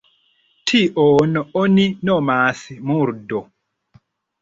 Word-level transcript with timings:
Tion 0.71 1.37
oni 1.65 1.87
nomas 2.11 2.67
murdo. 2.91 3.47